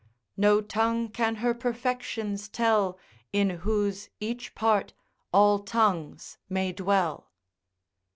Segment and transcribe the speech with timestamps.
[0.35, 2.97] No tongue can her perfections tell,
[3.31, 4.93] In whose each part,
[5.31, 7.29] all tongues may dwell.